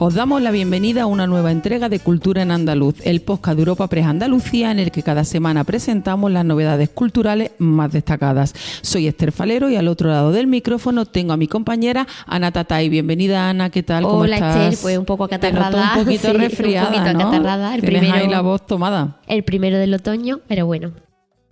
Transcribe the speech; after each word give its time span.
Os 0.00 0.14
damos 0.14 0.40
la 0.40 0.52
bienvenida 0.52 1.02
a 1.02 1.06
una 1.06 1.26
nueva 1.26 1.50
entrega 1.50 1.88
de 1.88 1.98
Cultura 1.98 2.42
en 2.42 2.52
Andaluz, 2.52 3.04
el 3.04 3.20
podcast 3.20 3.56
de 3.56 3.62
Europa 3.62 3.88
Press 3.88 4.06
Andalucía 4.06 4.70
en 4.70 4.78
el 4.78 4.92
que 4.92 5.02
cada 5.02 5.24
semana 5.24 5.64
presentamos 5.64 6.30
las 6.30 6.44
novedades 6.44 6.88
culturales 6.90 7.50
más 7.58 7.90
destacadas. 7.90 8.54
Soy 8.80 9.08
Esther 9.08 9.32
Falero 9.32 9.68
y 9.70 9.74
al 9.74 9.88
otro 9.88 10.08
lado 10.10 10.30
del 10.30 10.46
micrófono 10.46 11.04
tengo 11.04 11.32
a 11.32 11.36
mi 11.36 11.48
compañera 11.48 12.06
Ana 12.28 12.52
Tatay. 12.52 12.88
Bienvenida 12.88 13.50
Ana, 13.50 13.70
¿qué 13.70 13.82
tal? 13.82 14.04
¿Cómo 14.04 14.18
Hola 14.20 14.36
Esther, 14.36 14.78
pues 14.80 14.98
un 14.98 15.04
poco 15.04 15.24
acatarrada. 15.24 15.94
un 15.96 16.04
poquito 16.04 16.32
resfriada, 16.32 16.90
un 16.90 16.94
poquito 16.94 17.18
acatarrada. 17.18 17.74
El 17.74 17.80
primero, 17.80 18.14
ahí 18.14 18.28
la 18.28 18.40
voz 18.40 18.66
tomada. 18.66 19.18
El 19.26 19.42
primero 19.42 19.78
del 19.78 19.92
otoño, 19.94 20.38
pero 20.46 20.64
bueno, 20.64 20.92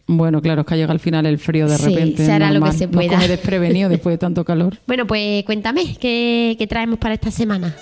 bueno, 0.07 0.41
claro, 0.41 0.61
es 0.61 0.69
que 0.69 0.77
llega 0.77 0.93
al 0.93 1.01
final 1.01 1.27
el 1.27 1.41
frío 1.41 1.67
de 1.67 1.79
repente. 1.79 2.25
Se 2.25 2.31
hará 2.31 2.53
lo 2.53 2.65
que 2.65 2.71
se 2.71 2.87
pueda. 2.87 3.19
Nos 3.19 3.27
desprevenido 3.27 3.89
después 3.89 4.15
de 4.15 4.19
tanto 4.19 4.45
calor. 4.45 4.79
Bueno, 4.87 5.05
pues 5.05 5.43
cuéntame, 5.43 5.97
¿qué 5.97 6.65
traemos 6.69 7.01
para 7.01 7.15
esta 7.15 7.33
semana? 7.33 7.75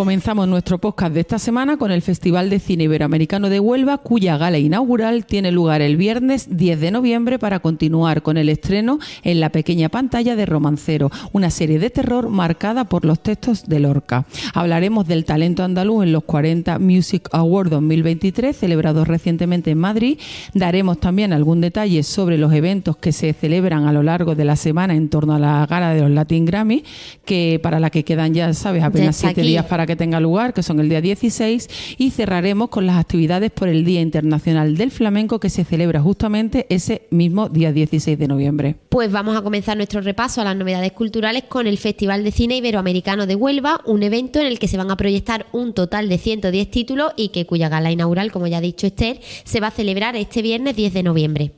Comenzamos 0.00 0.48
nuestro 0.48 0.78
podcast 0.78 1.12
de 1.12 1.20
esta 1.20 1.38
semana 1.38 1.76
con 1.76 1.90
el 1.90 2.00
Festival 2.00 2.48
de 2.48 2.58
Cine 2.58 2.84
Iberoamericano 2.84 3.50
de 3.50 3.60
Huelva, 3.60 3.98
cuya 3.98 4.38
gala 4.38 4.56
inaugural 4.56 5.26
tiene 5.26 5.52
lugar 5.52 5.82
el 5.82 5.98
viernes 5.98 6.48
10 6.56 6.80
de 6.80 6.90
noviembre 6.90 7.38
para 7.38 7.58
continuar 7.58 8.22
con 8.22 8.38
el 8.38 8.48
estreno 8.48 8.98
en 9.24 9.40
la 9.40 9.50
pequeña 9.50 9.90
pantalla 9.90 10.36
de 10.36 10.46
Romancero, 10.46 11.10
una 11.32 11.50
serie 11.50 11.78
de 11.78 11.90
terror 11.90 12.30
marcada 12.30 12.84
por 12.84 13.04
los 13.04 13.20
textos 13.20 13.68
de 13.68 13.78
Lorca. 13.78 14.24
Hablaremos 14.54 15.06
del 15.06 15.26
talento 15.26 15.64
andaluz 15.64 16.04
en 16.04 16.12
los 16.12 16.24
40 16.24 16.78
Music 16.78 17.28
Awards 17.32 17.68
2023, 17.68 18.56
celebrados 18.56 19.06
recientemente 19.06 19.70
en 19.70 19.78
Madrid. 19.78 20.18
Daremos 20.54 20.98
también 20.98 21.34
algún 21.34 21.60
detalle 21.60 22.04
sobre 22.04 22.38
los 22.38 22.54
eventos 22.54 22.96
que 22.96 23.12
se 23.12 23.34
celebran 23.34 23.84
a 23.84 23.92
lo 23.92 24.02
largo 24.02 24.34
de 24.34 24.46
la 24.46 24.56
semana 24.56 24.94
en 24.94 25.10
torno 25.10 25.34
a 25.34 25.38
la 25.38 25.66
gala 25.66 25.92
de 25.92 26.00
los 26.00 26.10
Latin 26.10 26.46
Grammy, 26.46 26.84
que 27.26 27.60
para 27.62 27.78
la 27.78 27.90
que 27.90 28.02
quedan 28.02 28.32
ya, 28.32 28.54
sabes, 28.54 28.82
apenas 28.82 29.16
siete 29.16 29.42
días 29.42 29.66
para 29.66 29.89
que 29.90 29.96
tenga 29.96 30.20
lugar, 30.20 30.54
que 30.54 30.62
son 30.62 30.78
el 30.78 30.88
día 30.88 31.00
16, 31.00 31.96
y 31.98 32.10
cerraremos 32.10 32.68
con 32.68 32.86
las 32.86 32.96
actividades 32.96 33.50
por 33.50 33.68
el 33.68 33.84
Día 33.84 34.00
Internacional 34.00 34.76
del 34.76 34.92
Flamenco 34.92 35.40
que 35.40 35.50
se 35.50 35.64
celebra 35.64 36.00
justamente 36.00 36.66
ese 36.68 37.08
mismo 37.10 37.48
día 37.48 37.72
16 37.72 38.16
de 38.16 38.28
noviembre. 38.28 38.76
Pues 38.88 39.10
vamos 39.10 39.36
a 39.36 39.42
comenzar 39.42 39.76
nuestro 39.76 40.00
repaso 40.00 40.40
a 40.40 40.44
las 40.44 40.54
novedades 40.54 40.92
culturales 40.92 41.44
con 41.48 41.66
el 41.66 41.76
Festival 41.76 42.22
de 42.22 42.30
Cine 42.30 42.58
Iberoamericano 42.58 43.26
de 43.26 43.34
Huelva, 43.34 43.80
un 43.84 44.04
evento 44.04 44.38
en 44.38 44.46
el 44.46 44.60
que 44.60 44.68
se 44.68 44.76
van 44.76 44.92
a 44.92 44.96
proyectar 44.96 45.46
un 45.50 45.72
total 45.72 46.08
de 46.08 46.18
110 46.18 46.70
títulos 46.70 47.12
y 47.16 47.30
que 47.30 47.46
cuya 47.46 47.68
gala 47.68 47.90
inaugural, 47.90 48.30
como 48.30 48.46
ya 48.46 48.58
ha 48.58 48.60
dicho 48.60 48.86
Esther, 48.86 49.20
se 49.42 49.58
va 49.58 49.68
a 49.68 49.72
celebrar 49.72 50.14
este 50.14 50.40
viernes 50.40 50.76
10 50.76 50.94
de 50.94 51.02
noviembre 51.02 51.52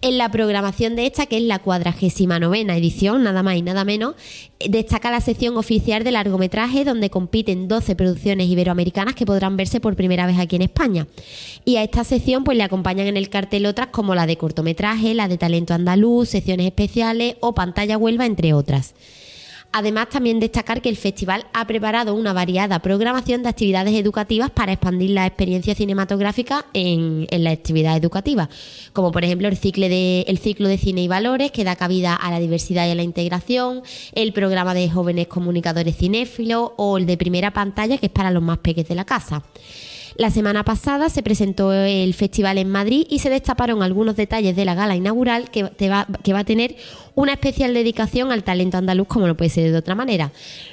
en 0.00 0.16
la 0.16 0.30
programación 0.30 0.94
de 0.94 1.06
esta, 1.06 1.26
que 1.26 1.38
es 1.38 1.42
la 1.42 1.58
cuadragésima 1.58 2.38
novena 2.38 2.76
edición, 2.76 3.24
nada 3.24 3.42
más 3.42 3.56
y 3.56 3.62
nada 3.62 3.84
menos, 3.84 4.14
destaca 4.60 5.10
la 5.10 5.20
sección 5.20 5.56
oficial 5.56 6.04
de 6.04 6.12
largometraje 6.12 6.84
donde 6.84 7.10
compiten 7.10 7.66
12 7.66 7.96
producciones 7.96 8.48
iberoamericanas 8.48 9.14
que 9.14 9.26
podrán 9.26 9.56
verse 9.56 9.80
por 9.80 9.96
primera 9.96 10.26
vez 10.26 10.38
aquí 10.38 10.56
en 10.56 10.62
España. 10.62 11.08
Y 11.64 11.76
a 11.76 11.82
esta 11.82 12.04
sección 12.04 12.44
pues 12.44 12.56
le 12.56 12.62
acompañan 12.62 13.08
en 13.08 13.16
el 13.16 13.28
cartel 13.28 13.66
otras 13.66 13.88
como 13.88 14.14
la 14.14 14.26
de 14.26 14.36
cortometraje, 14.36 15.14
la 15.14 15.26
de 15.26 15.38
talento 15.38 15.74
andaluz, 15.74 16.28
secciones 16.28 16.66
especiales 16.66 17.36
o 17.40 17.54
pantalla 17.54 17.98
Huelva, 17.98 18.26
entre 18.26 18.54
otras. 18.54 18.94
Además, 19.70 20.08
también 20.08 20.40
destacar 20.40 20.80
que 20.80 20.88
el 20.88 20.96
festival 20.96 21.46
ha 21.52 21.66
preparado 21.66 22.14
una 22.14 22.32
variada 22.32 22.78
programación 22.78 23.42
de 23.42 23.50
actividades 23.50 23.94
educativas 23.94 24.50
para 24.50 24.72
expandir 24.72 25.10
la 25.10 25.26
experiencia 25.26 25.74
cinematográfica 25.74 26.64
en, 26.72 27.26
la 27.30 27.50
actividad 27.50 27.96
educativa, 27.96 28.48
como 28.94 29.12
por 29.12 29.24
ejemplo 29.24 29.46
el 29.46 29.58
ciclo, 29.58 29.88
de, 29.88 30.22
el 30.22 30.38
ciclo 30.38 30.68
de 30.68 30.78
cine 30.78 31.02
y 31.02 31.08
valores 31.08 31.52
que 31.52 31.64
da 31.64 31.76
cabida 31.76 32.14
a 32.14 32.30
la 32.30 32.40
diversidad 32.40 32.86
y 32.88 32.92
a 32.92 32.94
la 32.94 33.02
integración, 33.02 33.82
el 34.14 34.32
programa 34.32 34.72
de 34.72 34.88
jóvenes 34.88 35.26
comunicadores 35.26 35.96
cinéfilos 35.96 36.70
o 36.76 36.96
el 36.96 37.04
de 37.04 37.18
primera 37.18 37.52
pantalla 37.52 37.98
que 37.98 38.06
es 38.06 38.12
para 38.12 38.30
los 38.30 38.42
más 38.42 38.58
pequeños 38.58 38.88
de 38.88 38.94
la 38.94 39.04
casa. 39.04 39.42
La 40.18 40.32
semana 40.32 40.64
pasada 40.64 41.10
se 41.10 41.22
presentó 41.22 41.72
el 41.72 42.12
festival 42.12 42.58
en 42.58 42.68
Madrid 42.68 43.06
y 43.08 43.20
se 43.20 43.30
destaparon 43.30 43.84
algunos 43.84 44.16
detalles 44.16 44.56
de 44.56 44.64
la 44.64 44.74
gala 44.74 44.96
inaugural 44.96 45.48
que, 45.48 45.62
va, 45.88 46.08
va 46.08 46.38
a 46.40 46.44
tener 46.44 46.74
una 47.14 47.34
especial 47.34 47.72
dedicación 47.72 48.32
al 48.32 48.42
talento 48.42 48.76
andaluz 48.78 49.06
como 49.06 49.28
no 49.28 49.36
puede 49.36 49.50
ser 49.50 49.70
de 49.70 49.78
otra 49.78 49.94
manera. 49.94 50.32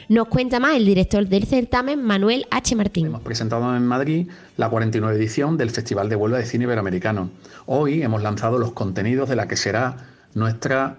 Nos 0.09 0.29
cuenta 0.29 0.59
más 0.59 0.75
el 0.75 0.83
director 0.87 1.27
del 1.27 1.45
certamen, 1.45 2.01
Manuel 2.01 2.47
H. 2.49 2.75
Martín. 2.75 3.05
Hemos 3.05 3.21
presentado 3.21 3.75
en 3.75 3.85
Madrid 3.85 4.27
la 4.57 4.67
49 4.67 5.15
edición 5.15 5.57
del 5.57 5.69
Festival 5.69 6.09
de 6.09 6.15
Huelva 6.15 6.39
de 6.39 6.45
Cine 6.47 6.63
Iberoamericano. 6.63 7.29
Hoy 7.67 8.01
hemos 8.01 8.23
lanzado 8.23 8.57
los 8.57 8.71
contenidos 8.71 9.29
de 9.29 9.35
la 9.35 9.47
que 9.47 9.57
será 9.57 10.07
nuestra 10.33 10.97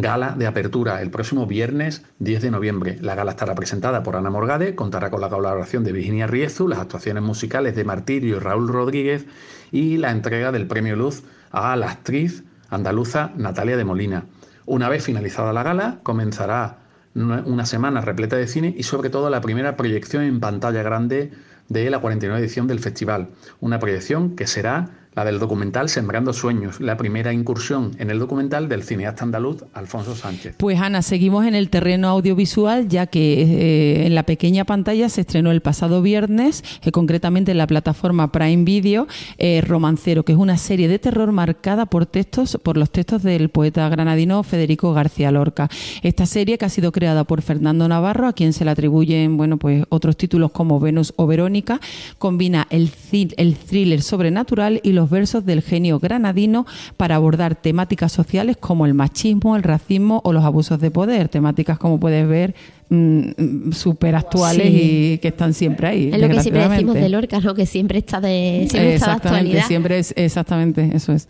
gala 0.00 0.34
de 0.36 0.46
apertura 0.46 1.00
el 1.00 1.10
próximo 1.10 1.46
viernes 1.46 2.04
10 2.18 2.42
de 2.42 2.50
noviembre. 2.50 2.98
La 3.00 3.14
gala 3.14 3.30
estará 3.30 3.54
presentada 3.54 4.02
por 4.02 4.14
Ana 4.14 4.28
Morgade, 4.28 4.74
contará 4.74 5.10
con 5.10 5.22
la 5.22 5.30
colaboración 5.30 5.84
de 5.84 5.92
Virginia 5.92 6.26
Riezu, 6.26 6.68
las 6.68 6.80
actuaciones 6.80 7.22
musicales 7.22 7.74
de 7.74 7.84
Martirio 7.84 8.36
y 8.36 8.38
Raúl 8.38 8.68
Rodríguez 8.68 9.24
y 9.72 9.96
la 9.96 10.10
entrega 10.10 10.52
del 10.52 10.66
premio 10.66 10.96
Luz 10.96 11.22
a 11.50 11.74
la 11.76 11.90
actriz 11.90 12.44
andaluza 12.68 13.32
Natalia 13.36 13.78
de 13.78 13.86
Molina. 13.86 14.26
Una 14.66 14.90
vez 14.90 15.02
finalizada 15.02 15.54
la 15.54 15.62
gala, 15.62 16.00
comenzará 16.02 16.80
una 17.14 17.64
semana 17.64 18.02
repleta 18.02 18.36
de 18.36 18.48
cine 18.48 18.74
y 18.76 18.82
sobre 18.82 19.08
todo 19.08 19.30
la 19.30 19.40
primera 19.40 19.76
proyección 19.76 20.24
en 20.24 20.40
pantalla 20.40 20.82
grande 20.82 21.32
de 21.70 21.88
la 21.88 22.00
49 22.00 22.38
edición 22.38 22.66
del 22.66 22.80
festival. 22.80 23.30
Una 23.60 23.78
proyección 23.78 24.36
que 24.36 24.46
será 24.46 24.90
la 25.16 25.24
del 25.24 25.38
documental 25.38 25.88
Sembrando 25.88 26.34
Sueños, 26.34 26.78
la 26.78 26.98
primera 26.98 27.32
incursión 27.32 27.92
en 27.98 28.10
el 28.10 28.18
documental 28.18 28.68
del 28.68 28.82
cineasta 28.82 29.24
andaluz 29.24 29.64
Alfonso 29.72 30.14
Sánchez. 30.14 30.56
Pues 30.58 30.78
Ana, 30.78 31.00
seguimos 31.00 31.46
en 31.46 31.54
el 31.54 31.70
terreno 31.70 32.08
audiovisual 32.08 32.86
ya 32.86 33.06
que 33.06 33.42
eh, 33.42 34.06
en 34.06 34.14
la 34.14 34.24
pequeña 34.24 34.66
pantalla 34.66 35.08
se 35.08 35.22
estrenó 35.22 35.50
el 35.50 35.62
pasado 35.62 36.02
viernes, 36.02 36.62
eh, 36.82 36.92
concretamente 36.92 37.52
en 37.52 37.58
la 37.58 37.66
plataforma 37.66 38.30
Prime 38.30 38.64
Video, 38.64 39.06
eh, 39.38 39.62
Romancero, 39.66 40.22
que 40.22 40.32
es 40.32 40.38
una 40.38 40.58
serie 40.58 40.86
de 40.86 40.98
terror 40.98 41.32
marcada 41.32 41.86
por 41.86 42.04
textos, 42.04 42.58
por 42.62 42.76
los 42.76 42.90
textos 42.90 43.22
del 43.22 43.48
poeta 43.48 43.88
granadino 43.88 44.42
Federico 44.42 44.92
García 44.92 45.30
Lorca. 45.30 45.70
Esta 46.02 46.26
serie 46.26 46.58
que 46.58 46.66
ha 46.66 46.68
sido 46.68 46.92
creada 46.92 47.24
por 47.24 47.40
Fernando 47.40 47.88
Navarro, 47.88 48.26
a 48.26 48.34
quien 48.34 48.52
se 48.52 48.66
le 48.66 48.70
atribuyen 48.70 49.38
bueno, 49.38 49.56
pues 49.56 49.84
otros 49.88 50.18
títulos 50.18 50.50
como 50.50 50.78
Venus 50.78 51.14
o 51.16 51.26
Verónica, 51.26 51.80
combina 52.18 52.66
el, 52.68 52.90
el 53.38 53.56
thriller 53.56 54.02
sobrenatural 54.02 54.80
y 54.82 54.92
los 54.92 55.05
versos 55.10 55.44
del 55.44 55.62
genio 55.62 55.98
granadino 55.98 56.66
para 56.96 57.16
abordar 57.16 57.54
temáticas 57.54 58.12
sociales 58.12 58.56
como 58.56 58.86
el 58.86 58.94
machismo, 58.94 59.56
el 59.56 59.62
racismo 59.62 60.20
o 60.24 60.32
los 60.32 60.44
abusos 60.44 60.80
de 60.80 60.90
poder, 60.90 61.28
temáticas 61.28 61.78
como 61.78 62.00
puedes 62.00 62.28
ver 62.28 62.54
Mm, 62.88 63.72
súper 63.72 64.14
actuales 64.14 64.68
y 64.70 65.18
que 65.18 65.28
están 65.28 65.54
siempre 65.54 65.88
ahí. 65.88 66.10
Es 66.12 66.20
lo 66.20 66.28
que 66.28 66.40
siempre 66.40 66.68
decimos 66.68 66.94
de 66.94 67.08
Lorca, 67.08 67.40
¿no? 67.40 67.52
que 67.52 67.66
siempre 67.66 67.98
está 67.98 68.20
de, 68.20 68.68
siempre 68.70 68.94
está 68.94 69.14
actualidad. 69.14 69.66
Siempre 69.66 69.98
es, 69.98 70.14
exactamente, 70.16 70.90
eso 70.94 71.12
es. 71.12 71.28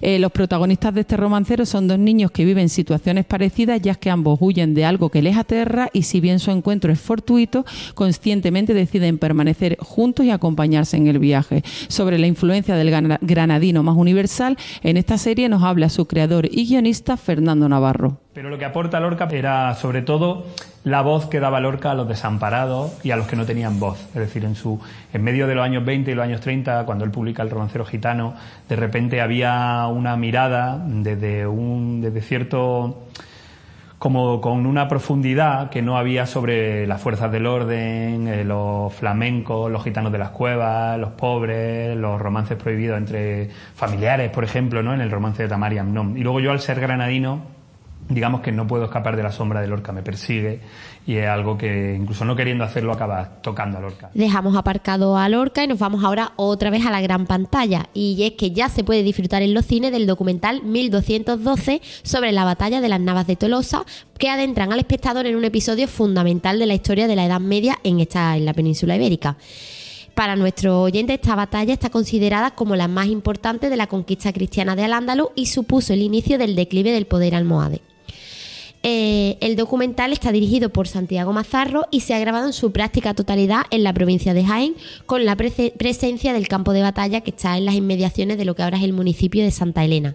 Eh, 0.00 0.18
los 0.18 0.32
protagonistas 0.32 0.92
de 0.94 1.02
este 1.02 1.16
romancero 1.16 1.64
son 1.64 1.86
dos 1.86 2.00
niños 2.00 2.32
que 2.32 2.44
viven 2.44 2.68
situaciones 2.68 3.24
parecidas, 3.24 3.80
ya 3.80 3.94
que 3.94 4.10
ambos 4.10 4.38
huyen 4.42 4.74
de 4.74 4.84
algo 4.84 5.08
que 5.08 5.22
les 5.22 5.36
aterra 5.36 5.90
y 5.92 6.02
si 6.02 6.18
bien 6.18 6.40
su 6.40 6.50
encuentro 6.50 6.92
es 6.92 6.98
fortuito, 6.98 7.64
conscientemente 7.94 8.74
deciden 8.74 9.18
permanecer 9.18 9.76
juntos 9.78 10.26
y 10.26 10.30
acompañarse 10.30 10.96
en 10.96 11.06
el 11.06 11.20
viaje. 11.20 11.62
Sobre 11.86 12.18
la 12.18 12.26
influencia 12.26 12.74
del 12.74 12.90
granadino 13.20 13.84
más 13.84 13.96
universal, 13.96 14.58
en 14.82 14.96
esta 14.96 15.18
serie 15.18 15.48
nos 15.48 15.62
habla 15.62 15.88
su 15.88 16.06
creador 16.06 16.48
y 16.50 16.66
guionista 16.66 17.16
Fernando 17.16 17.68
Navarro. 17.68 18.25
Pero 18.36 18.50
lo 18.50 18.58
que 18.58 18.66
aporta 18.66 19.00
Lorca 19.00 19.26
era 19.30 19.74
sobre 19.76 20.02
todo 20.02 20.44
la 20.84 21.00
voz 21.00 21.24
que 21.24 21.40
daba 21.40 21.58
Lorca 21.58 21.92
a 21.92 21.94
los 21.94 22.06
desamparados 22.06 23.02
y 23.02 23.10
a 23.10 23.16
los 23.16 23.26
que 23.28 23.34
no 23.34 23.46
tenían 23.46 23.80
voz. 23.80 23.98
Es 24.08 24.20
decir, 24.20 24.44
en, 24.44 24.54
su, 24.54 24.78
en 25.14 25.24
medio 25.24 25.46
de 25.46 25.54
los 25.54 25.64
años 25.64 25.86
20 25.86 26.10
y 26.10 26.14
los 26.14 26.22
años 26.22 26.42
30, 26.42 26.84
cuando 26.84 27.06
él 27.06 27.10
publica 27.10 27.42
El 27.42 27.48
romancero 27.48 27.86
gitano, 27.86 28.34
de 28.68 28.76
repente 28.76 29.22
había 29.22 29.86
una 29.86 30.18
mirada 30.18 30.78
desde, 30.86 31.46
un, 31.46 32.02
desde 32.02 32.20
cierto 32.20 33.06
como 33.98 34.42
con 34.42 34.66
una 34.66 34.86
profundidad 34.86 35.70
que 35.70 35.80
no 35.80 35.96
había 35.96 36.26
sobre 36.26 36.86
las 36.86 37.00
fuerzas 37.00 37.32
del 37.32 37.46
orden, 37.46 38.28
eh, 38.28 38.44
los 38.44 38.92
flamencos, 38.92 39.72
los 39.72 39.82
gitanos 39.82 40.12
de 40.12 40.18
las 40.18 40.28
cuevas, 40.28 40.98
los 40.98 41.12
pobres, 41.12 41.96
los 41.96 42.20
romances 42.20 42.58
prohibidos 42.58 42.98
entre 42.98 43.48
familiares, 43.74 44.30
por 44.30 44.44
ejemplo, 44.44 44.82
¿no? 44.82 44.92
en 44.92 45.00
el 45.00 45.10
romance 45.10 45.42
de 45.42 45.48
Tamar 45.48 45.72
y 45.72 45.78
Y 45.78 46.22
luego 46.22 46.40
yo, 46.40 46.52
al 46.52 46.60
ser 46.60 46.80
granadino, 46.80 47.55
digamos 48.08 48.40
que 48.40 48.52
no 48.52 48.66
puedo 48.66 48.84
escapar 48.84 49.16
de 49.16 49.22
la 49.22 49.32
sombra 49.32 49.60
de 49.60 49.66
Lorca, 49.66 49.92
me 49.92 50.02
persigue 50.02 50.60
y 51.06 51.16
es 51.16 51.28
algo 51.28 51.56
que 51.58 51.94
incluso 51.94 52.24
no 52.24 52.36
queriendo 52.36 52.64
hacerlo 52.64 52.92
acaba 52.92 53.40
tocando 53.42 53.78
a 53.78 53.80
Lorca. 53.80 54.10
Dejamos 54.14 54.56
aparcado 54.56 55.16
a 55.16 55.28
Lorca 55.28 55.64
y 55.64 55.68
nos 55.68 55.78
vamos 55.78 56.04
ahora 56.04 56.32
otra 56.36 56.70
vez 56.70 56.84
a 56.86 56.90
la 56.90 57.00
gran 57.00 57.26
pantalla 57.26 57.88
y 57.94 58.22
es 58.24 58.32
que 58.32 58.50
ya 58.52 58.68
se 58.68 58.84
puede 58.84 59.02
disfrutar 59.02 59.42
en 59.42 59.54
los 59.54 59.66
cines 59.66 59.92
del 59.92 60.06
documental 60.06 60.62
1212 60.62 61.80
sobre 62.02 62.32
la 62.32 62.44
batalla 62.44 62.80
de 62.80 62.88
las 62.88 63.00
Navas 63.00 63.26
de 63.26 63.36
Tolosa 63.36 63.84
que 64.18 64.30
adentran 64.30 64.72
al 64.72 64.78
espectador 64.78 65.26
en 65.26 65.36
un 65.36 65.44
episodio 65.44 65.88
fundamental 65.88 66.58
de 66.58 66.66
la 66.66 66.74
historia 66.74 67.06
de 67.06 67.16
la 67.16 67.26
Edad 67.26 67.40
Media 67.40 67.78
en 67.82 68.00
esta 68.00 68.36
en 68.36 68.44
la 68.44 68.54
península 68.54 68.96
ibérica. 68.96 69.36
Para 70.16 70.34
nuestro 70.34 70.80
oyente, 70.80 71.12
esta 71.12 71.34
batalla 71.34 71.74
está 71.74 71.90
considerada 71.90 72.52
como 72.52 72.74
la 72.74 72.88
más 72.88 73.08
importante 73.08 73.68
de 73.68 73.76
la 73.76 73.86
conquista 73.86 74.32
cristiana 74.32 74.74
de 74.74 74.84
Al-Ándalus 74.84 75.28
y 75.34 75.44
supuso 75.44 75.92
el 75.92 76.00
inicio 76.00 76.38
del 76.38 76.56
declive 76.56 76.90
del 76.90 77.06
poder 77.06 77.34
almohade. 77.34 77.82
Eh, 78.88 79.36
el 79.40 79.56
documental 79.56 80.12
está 80.12 80.30
dirigido 80.30 80.68
por 80.68 80.86
Santiago 80.86 81.32
Mazarro 81.32 81.88
y 81.90 82.02
se 82.02 82.14
ha 82.14 82.20
grabado 82.20 82.46
en 82.46 82.52
su 82.52 82.70
práctica 82.70 83.14
totalidad 83.14 83.62
en 83.72 83.82
la 83.82 83.92
provincia 83.92 84.32
de 84.32 84.44
Jaén, 84.44 84.76
con 85.06 85.24
la 85.24 85.34
presencia 85.34 86.32
del 86.32 86.46
campo 86.46 86.72
de 86.72 86.82
batalla 86.82 87.20
que 87.22 87.30
está 87.30 87.56
en 87.56 87.64
las 87.64 87.74
inmediaciones 87.74 88.38
de 88.38 88.44
lo 88.44 88.54
que 88.54 88.62
ahora 88.62 88.78
es 88.78 88.84
el 88.84 88.92
municipio 88.92 89.42
de 89.42 89.50
Santa 89.50 89.84
Elena. 89.84 90.14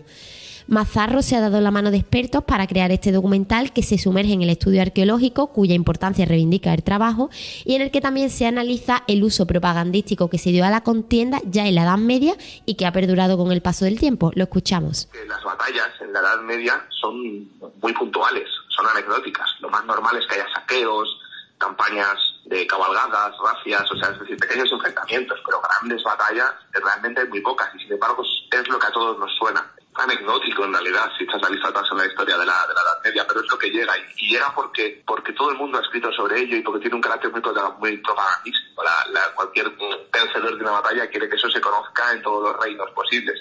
Mazarro 0.68 1.22
se 1.22 1.36
ha 1.36 1.42
dado 1.42 1.60
la 1.60 1.70
mano 1.70 1.92
de 1.92 1.98
expertos 1.98 2.46
para 2.46 2.66
crear 2.66 2.92
este 2.92 3.12
documental 3.12 3.74
que 3.74 3.84
se 3.84 3.98
sumerge 3.98 4.32
en 4.32 4.42
el 4.42 4.50
estudio 4.50 4.82
arqueológico, 4.82 5.48
cuya 5.48 5.76
importancia 5.76 6.26
reivindica 6.26 6.74
el 6.74 6.82
trabajo, 6.82 7.30
y 7.66 7.76
en 7.76 7.82
el 7.82 7.92
que 7.92 8.00
también 8.00 8.30
se 8.30 8.46
analiza 8.46 9.04
el 9.08 9.22
uso 9.24 9.46
propagandístico 9.46 10.30
que 10.30 10.38
se 10.38 10.52
dio 10.52 10.64
a 10.64 10.70
la 10.70 10.82
contienda 10.82 11.42
ya 11.46 11.68
en 11.68 11.76
la 11.76 11.84
Edad 11.84 11.98
Media 11.98 12.36
y 12.66 12.76
que 12.76 12.86
ha 12.86 12.94
perdurado 12.94 13.38
con 13.38 13.52
el 13.52 13.62
paso 13.62 13.84
del 13.84 14.00
tiempo. 14.00 14.32
Lo 14.34 14.44
escuchamos. 14.44 15.10
Las 15.28 15.44
batallas 15.44 15.90
en 16.00 16.14
la 16.14 16.20
Edad 16.20 16.42
Media 16.44 16.86
son 17.02 17.50
muy 17.82 17.94
puntuales, 17.94 18.48
son 18.76 18.88
anecdóticas. 18.88 19.50
Lo 19.60 19.70
más 19.70 19.86
normal 19.86 20.18
es 20.18 20.26
que 20.28 20.36
haya 20.36 20.54
saqueos, 20.54 21.20
campañas 21.58 22.18
de 22.46 22.66
cabalgadas, 22.66 23.36
racias, 23.38 23.90
o 23.92 23.96
sea, 23.96 24.10
es 24.10 24.20
decir, 24.20 24.38
pequeños 24.38 24.72
enfrentamientos, 24.72 25.40
pero 25.46 25.62
grandes 25.62 26.04
batallas 26.04 26.52
realmente 26.74 27.22
hay 27.22 27.28
muy 27.28 27.42
pocas 27.42 27.70
y 27.76 27.80
sin 27.80 27.94
embargo 27.94 28.24
es 28.24 28.68
lo 28.68 28.80
que 28.80 28.88
a 28.88 28.92
todos 28.92 29.18
nos 29.20 29.32
suena 29.36 29.64
anecdótico 29.96 30.66
en 30.66 30.74
realidad 30.74 31.12
si 31.18 31.26
estás 31.26 31.42
atrás 31.44 31.88
en 31.92 31.98
la 31.98 32.06
historia 32.06 32.38
de 32.38 32.46
la, 32.46 32.68
de 32.68 32.74
la 32.74 32.82
Edad 32.82 33.04
Media, 33.04 33.26
pero 33.28 33.42
es 33.42 33.52
lo 33.52 33.58
que 33.58 33.70
llega 33.70 33.94
y, 33.98 34.30
llega 34.30 34.54
porque 34.56 35.04
porque 35.06 35.34
todo 35.34 35.52
el 35.52 35.58
mundo 35.58 35.78
ha 35.78 35.82
escrito 35.82 36.12
sobre 36.14 36.40
ello 36.40 36.58
y 36.58 36.62
porque 36.62 36.80
tiene 36.80 36.96
un 36.96 37.02
carácter 37.02 37.32
muy, 37.32 37.42
muy 37.80 37.98
propagandístico. 37.98 38.84
La, 38.84 39.32
cualquier 39.36 39.72
vencedor 40.12 40.56
de 40.56 40.64
una 40.64 40.72
batalla 40.72 41.10
quiere 41.10 41.30
que 41.30 41.36
eso 41.36 41.50
se 41.50 41.62
conozca 41.62 42.14
en 42.14 42.22
todos 42.22 42.44
los 42.44 42.62
reinos 42.62 42.90
posibles. 42.92 43.40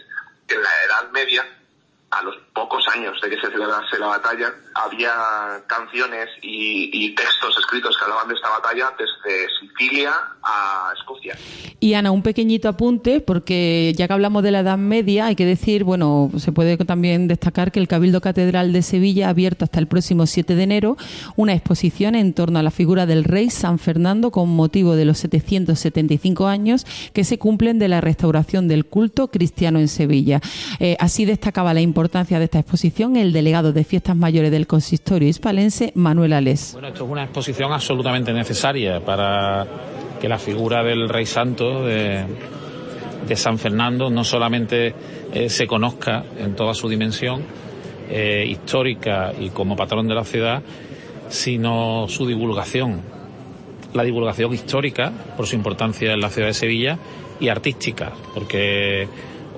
En 0.48 0.62
la 0.62 0.70
Edad 0.84 1.10
Media 1.12 1.46
a 2.10 2.22
los 2.22 2.34
pocos 2.52 2.84
años 2.94 3.16
de 3.22 3.30
que 3.30 3.36
se 3.36 3.50
celebrase 3.50 3.98
la 3.98 4.06
batalla, 4.06 4.52
había 4.74 5.12
canciones 5.66 6.28
y, 6.42 7.14
textos 7.14 7.56
escritos 7.58 7.96
que 7.96 8.04
hablaban 8.04 8.28
de 8.28 8.34
esta 8.34 8.48
batalla 8.50 8.92
desde 8.98 9.46
Sicilia 9.60 10.12
a 10.42 10.92
Escocia. 10.96 11.36
Y 11.80 11.94
Ana, 11.94 12.10
un 12.10 12.22
pequeñito 12.22 12.68
apunte, 12.68 13.20
porque 13.20 13.92
ya 13.96 14.06
que 14.06 14.12
hablamos 14.12 14.42
de 14.42 14.50
la 14.50 14.60
Edad 14.60 14.78
Media, 14.78 15.26
hay 15.26 15.36
que 15.36 15.46
decir, 15.46 15.84
bueno, 15.84 16.30
se 16.38 16.52
puede 16.52 16.76
también 16.78 17.28
destacar 17.28 17.72
que 17.72 17.80
el 17.80 17.88
Cabildo 17.88 18.20
Catedral 18.20 18.72
de 18.72 18.82
Sevilla 18.82 19.26
ha 19.26 19.30
abierto 19.30 19.64
hasta 19.64 19.78
el 19.78 19.86
próximo 19.86 20.26
7 20.26 20.54
de 20.54 20.62
enero 20.62 20.96
una 21.36 21.54
exposición 21.54 22.14
en 22.14 22.34
torno 22.34 22.58
a 22.58 22.62
la 22.62 22.70
figura 22.70 23.06
del 23.06 23.24
rey 23.24 23.50
San 23.50 23.78
Fernando 23.78 24.30
con 24.30 24.48
motivo 24.48 24.94
de 24.94 25.04
los 25.04 25.18
775 25.18 26.46
años 26.46 26.86
que 27.12 27.24
se 27.24 27.38
cumplen 27.38 27.78
de 27.78 27.88
la 27.88 28.00
restauración 28.00 28.68
del 28.68 28.86
culto 28.86 29.28
cristiano 29.28 29.78
en 29.78 29.88
Sevilla. 29.88 30.40
Eh, 30.80 30.96
así 30.98 31.24
destacaba 31.24 31.74
la 31.74 31.80
importancia 31.80 31.99
importancia 32.00 32.38
de 32.38 32.46
esta 32.46 32.60
exposición 32.60 33.14
el 33.16 33.30
delegado 33.30 33.74
de 33.74 33.84
Fiestas 33.84 34.16
Mayores 34.16 34.50
del 34.50 34.66
Consistorio 34.66 35.28
Hispalense, 35.28 35.92
Manuel 35.96 36.32
Alés. 36.32 36.70
Bueno, 36.72 36.88
esto 36.88 37.04
es 37.04 37.10
una 37.10 37.24
exposición 37.24 37.74
absolutamente 37.74 38.32
necesaria 38.32 39.04
para 39.04 39.66
que 40.18 40.26
la 40.26 40.38
figura 40.38 40.82
del 40.82 41.10
Rey 41.10 41.26
Santo 41.26 41.84
de, 41.84 42.24
San 43.34 43.58
Fernando 43.58 44.08
no 44.08 44.24
solamente 44.24 44.94
eh, 45.34 45.50
se 45.50 45.66
conozca 45.66 46.24
en 46.38 46.56
toda 46.56 46.72
su 46.72 46.88
dimensión 46.88 47.42
eh, 48.08 48.46
histórica 48.48 49.34
y 49.38 49.50
como 49.50 49.76
patrón 49.76 50.08
de 50.08 50.14
la 50.14 50.24
ciudad, 50.24 50.62
sino 51.28 52.06
su 52.08 52.26
divulgación. 52.26 53.02
La 53.92 54.04
divulgación 54.04 54.54
histórica, 54.54 55.12
por 55.36 55.46
su 55.46 55.54
importancia 55.54 56.14
en 56.14 56.20
la 56.20 56.30
ciudad 56.30 56.48
de 56.48 56.54
Sevilla, 56.54 56.98
y 57.40 57.48
artística, 57.48 58.12
porque 58.32 59.06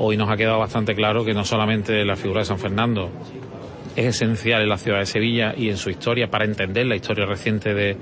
hoy 0.05 0.17
nos 0.17 0.29
ha 0.29 0.37
quedado 0.37 0.59
bastante 0.59 0.97
claro 0.97 1.25
que 1.25 1.33
no 1.33 1.45
solamente 1.45 2.05
la 2.05 2.17
figura 2.17 2.41
de 2.41 2.47
San 2.47 2.59
Fernando 2.59 3.09
es 3.95 4.07
esencial 4.07 4.61
en 4.63 4.69
la 4.69 4.77
ciudad 4.77 4.99
de 4.99 5.07
Sevilla 5.07 5.55
y 5.57 5.69
en 5.69 5.77
su 5.77 5.91
historia 5.91 6.29
para 6.29 6.45
entender 6.45 6.87
la 6.87 6.97
historia 6.97 7.25
reciente 7.25 7.73
de, 7.73 7.97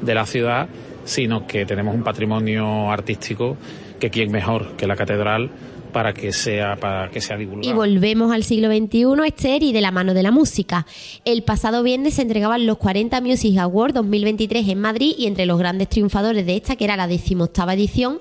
de 0.00 0.14
la 0.14 0.26
ciudad, 0.26 0.68
sino 1.10 1.44
que 1.44 1.66
tenemos 1.66 1.92
un 1.92 2.04
patrimonio 2.04 2.88
artístico 2.88 3.56
que 3.98 4.10
quién 4.10 4.30
mejor 4.30 4.76
que 4.76 4.86
la 4.86 4.94
catedral 4.94 5.50
para 5.92 6.14
que 6.14 6.32
sea 6.32 6.76
para 6.76 7.10
que 7.10 7.20
sea 7.20 7.36
divulgado. 7.36 7.68
Y 7.68 7.72
volvemos 7.72 8.32
al 8.32 8.44
siglo 8.44 8.68
XXI, 8.68 9.26
Esther, 9.26 9.64
y 9.64 9.72
de 9.72 9.80
la 9.80 9.90
mano 9.90 10.14
de 10.14 10.22
la 10.22 10.30
música. 10.30 10.86
El 11.24 11.42
pasado 11.42 11.82
viernes 11.82 12.14
se 12.14 12.22
entregaban 12.22 12.64
los 12.64 12.78
40 12.78 13.20
Music 13.22 13.58
Awards 13.58 13.94
2023 13.94 14.68
en 14.68 14.80
Madrid 14.80 15.12
y 15.18 15.26
entre 15.26 15.46
los 15.46 15.58
grandes 15.58 15.88
triunfadores 15.88 16.46
de 16.46 16.54
esta, 16.54 16.76
que 16.76 16.84
era 16.84 16.96
la 16.96 17.08
decimoctava 17.08 17.74
edición, 17.74 18.20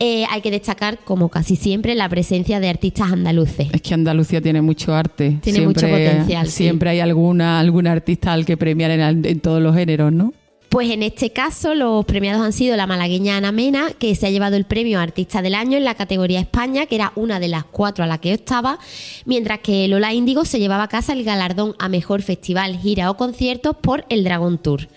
eh, 0.00 0.24
hay 0.28 0.40
que 0.40 0.50
destacar, 0.50 0.98
como 1.04 1.28
casi 1.28 1.54
siempre, 1.54 1.94
la 1.94 2.08
presencia 2.08 2.58
de 2.58 2.68
artistas 2.68 3.12
andaluces. 3.12 3.68
Es 3.72 3.80
que 3.80 3.94
Andalucía 3.94 4.40
tiene 4.40 4.60
mucho 4.60 4.92
arte. 4.92 5.38
Tiene 5.40 5.60
mucho 5.60 5.86
potencial. 5.86 6.48
Siempre 6.48 6.90
hay 6.90 6.98
alguna, 6.98 7.60
alguna 7.60 7.92
artista 7.92 8.32
al 8.32 8.44
que 8.44 8.56
premiar 8.56 8.90
en 8.90 9.38
todos 9.38 9.62
los 9.62 9.76
géneros, 9.76 10.12
¿no? 10.12 10.32
Pues 10.74 10.90
en 10.90 11.04
este 11.04 11.30
caso 11.30 11.72
los 11.76 12.04
premiados 12.04 12.44
han 12.44 12.52
sido 12.52 12.76
la 12.76 12.88
malagueña 12.88 13.36
Ana 13.36 13.52
Mena, 13.52 13.92
que 13.96 14.12
se 14.16 14.26
ha 14.26 14.30
llevado 14.30 14.56
el 14.56 14.64
premio 14.64 14.98
Artista 14.98 15.40
del 15.40 15.54
Año 15.54 15.76
en 15.76 15.84
la 15.84 15.94
categoría 15.94 16.40
España, 16.40 16.86
que 16.86 16.96
era 16.96 17.12
una 17.14 17.38
de 17.38 17.46
las 17.46 17.62
cuatro 17.62 18.02
a 18.02 18.08
la 18.08 18.18
que 18.18 18.32
estaba, 18.32 18.80
mientras 19.24 19.60
que 19.60 19.86
Lola 19.86 20.12
Índigo 20.12 20.44
se 20.44 20.58
llevaba 20.58 20.82
a 20.82 20.88
casa 20.88 21.12
el 21.12 21.22
galardón 21.22 21.76
a 21.78 21.88
Mejor 21.88 22.22
Festival, 22.22 22.76
Gira 22.76 23.08
o 23.12 23.16
Conciertos 23.16 23.76
por 23.76 24.04
el 24.08 24.24
Dragon 24.24 24.58
Tour. 24.58 24.88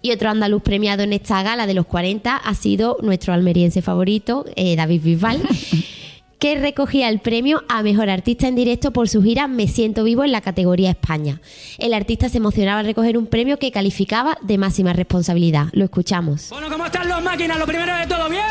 Y 0.00 0.12
otro 0.12 0.30
andaluz 0.30 0.62
premiado 0.62 1.02
en 1.02 1.12
esta 1.12 1.42
gala 1.42 1.66
de 1.66 1.74
los 1.74 1.84
40 1.84 2.34
ha 2.34 2.54
sido 2.54 2.96
nuestro 3.02 3.34
almeriense 3.34 3.82
favorito, 3.82 4.46
eh, 4.56 4.76
David 4.76 5.02
Bisbal. 5.02 5.42
que 6.42 6.56
recogía 6.56 7.08
el 7.08 7.20
premio 7.20 7.62
a 7.68 7.84
Mejor 7.84 8.10
Artista 8.10 8.48
en 8.48 8.56
Directo 8.56 8.90
por 8.90 9.08
su 9.08 9.22
gira 9.22 9.46
Me 9.46 9.68
Siento 9.68 10.02
Vivo 10.02 10.24
en 10.24 10.32
la 10.32 10.40
categoría 10.40 10.90
España. 10.90 11.40
El 11.78 11.94
artista 11.94 12.28
se 12.28 12.38
emocionaba 12.38 12.80
al 12.80 12.86
recoger 12.86 13.16
un 13.16 13.28
premio 13.28 13.60
que 13.60 13.70
calificaba 13.70 14.36
de 14.42 14.58
máxima 14.58 14.92
responsabilidad. 14.92 15.66
Lo 15.70 15.84
escuchamos. 15.84 16.48
Bueno, 16.50 16.68
¿cómo 16.68 16.84
están 16.84 17.08
los 17.08 17.22
máquinas? 17.22 17.60
Lo 17.60 17.64
primero 17.64 17.94
de 17.94 18.08
todo, 18.08 18.28
¿bien? 18.28 18.42